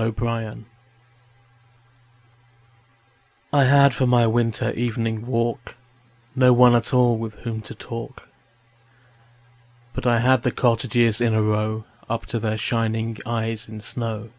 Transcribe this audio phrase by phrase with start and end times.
[0.00, 0.54] Good Hours
[3.52, 5.76] I HAD for my winter evening walk
[6.34, 8.30] No one at all with whom to talk,
[9.92, 14.30] But I had the cottages in a row Up to their shining eyes in snow.